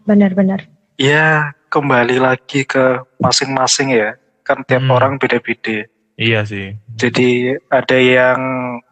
[0.05, 0.69] Benar-benar.
[0.97, 4.95] ya kembali lagi ke masing-masing ya kan tiap Hmm.
[4.95, 5.85] orang beda-beda.
[6.17, 6.73] Iya sih.
[6.97, 8.41] Jadi ada yang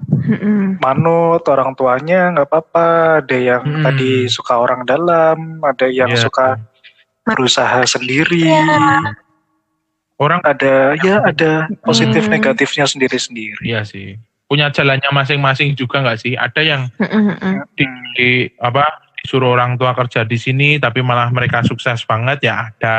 [0.04, 0.76] Mm-mm.
[0.76, 2.88] manut orang tuanya nggak apa-apa,
[3.24, 3.80] ada yang Hmm.
[3.82, 6.20] tadi suka orang dalam, ada yang Iya.
[6.20, 6.60] suka
[7.24, 9.16] berusaha sendiri, Iya.
[10.14, 12.36] Orang ada ya ada positif Hmm.
[12.36, 13.64] negatifnya sendiri-sendiri.
[13.64, 14.14] iya sih.
[14.44, 16.36] Punya jalannya masing-masing juga nggak sih?
[16.36, 16.82] Ada yang
[17.74, 17.84] di,
[18.14, 18.84] di- apa
[19.18, 22.96] disuruh orang tua kerja di sini tapi malah mereka sukses banget ya ada.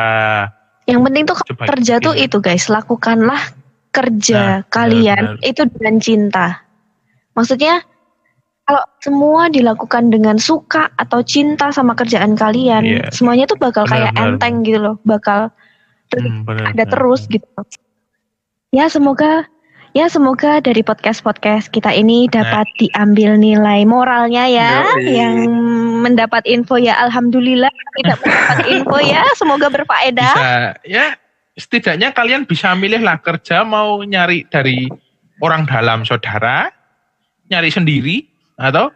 [0.89, 2.25] Yang penting tuh Coba kerja tuh gitu.
[2.25, 3.39] itu guys, lakukanlah
[3.95, 5.47] kerja Nah, kalian benar-benar.
[5.47, 6.47] itu dengan cinta.
[7.31, 7.79] Maksudnya
[8.65, 13.07] kalau semua dilakukan dengan suka atau cinta sama kerjaan kalian, Iya.
[13.13, 14.35] semuanya tuh bakal kayak Benar-benar.
[14.35, 15.53] enteng gitu loh, bakal
[16.11, 16.91] Hmm, benar, ada benar.
[16.91, 17.47] terus gitu.
[18.71, 19.47] Ya semoga
[19.91, 25.15] ya semoga dari podcast-podcast kita ini dapat diambil nilai moralnya ya Yoi.
[25.15, 25.35] yang
[26.01, 30.33] mendapat info ya alhamdulillah tidak mendapat info ya semoga berfaedah.
[30.35, 31.05] Bisa ya
[31.55, 34.87] setidaknya kalian bisa milih lah kerja mau nyari dari
[35.39, 36.67] orang dalam saudara,
[37.47, 38.91] nyari sendiri atau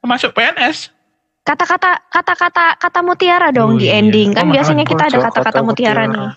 [0.00, 0.94] masuk PNS.
[1.42, 3.98] Kata-kata kata-kata kata mutiara dong Oh, di iya.
[3.98, 4.32] ending.
[4.32, 6.28] Kan Oh, biasanya kita ada kata-kata kata mutiara mutiara?
[6.28, 6.30] nih.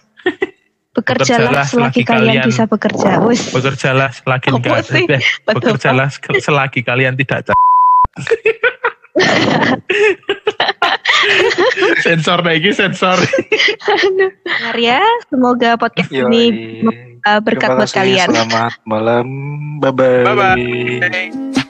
[0.91, 3.11] Bekerjalah Bekerjalah selagi kalian kalian- bisa bekerja.
[3.23, 3.41] Wus.
[3.51, 4.75] Bekerjalah selagi Betul,
[5.47, 7.47] bekerjalah se- selagi kalian tidak
[12.05, 13.17] sensor lagi sensor.
[14.45, 15.01] Dengar ya.
[15.29, 16.27] Semoga podcast Yoi.
[16.27, 16.43] ini
[17.43, 18.27] berkat buat kalian.
[18.29, 19.27] Selamat malam.
[19.81, 20.23] Bye-bye.
[20.25, 21.60] Bye bye.